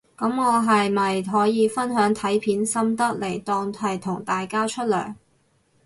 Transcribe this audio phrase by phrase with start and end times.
[0.17, 5.13] 噉我係咪可以分享睇片心得嚟當係同大家出糧